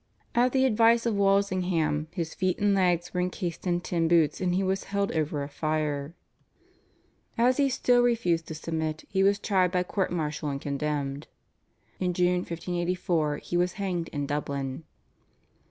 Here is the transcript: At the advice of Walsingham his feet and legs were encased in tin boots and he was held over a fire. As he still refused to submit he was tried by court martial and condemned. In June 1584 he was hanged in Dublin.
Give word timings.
At 0.33 0.51
the 0.51 0.65
advice 0.65 1.05
of 1.05 1.13
Walsingham 1.13 2.07
his 2.09 2.33
feet 2.33 2.57
and 2.57 2.73
legs 2.73 3.13
were 3.13 3.21
encased 3.21 3.67
in 3.67 3.81
tin 3.81 4.07
boots 4.07 4.41
and 4.41 4.55
he 4.55 4.63
was 4.63 4.85
held 4.85 5.11
over 5.11 5.43
a 5.43 5.47
fire. 5.47 6.15
As 7.37 7.57
he 7.57 7.69
still 7.69 8.01
refused 8.01 8.47
to 8.47 8.55
submit 8.55 9.05
he 9.09 9.21
was 9.21 9.37
tried 9.37 9.71
by 9.71 9.83
court 9.83 10.11
martial 10.11 10.49
and 10.49 10.59
condemned. 10.59 11.27
In 11.99 12.15
June 12.15 12.37
1584 12.39 13.37
he 13.43 13.55
was 13.55 13.73
hanged 13.73 14.07
in 14.07 14.25
Dublin. 14.25 14.85